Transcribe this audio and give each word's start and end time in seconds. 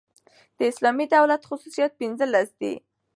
د 0.57 0.59
اسلامي 0.71 1.05
دولت 1.15 1.41
خصوصیات 1.49 1.91
پنځلس 2.01 2.49
دي. 2.59 2.73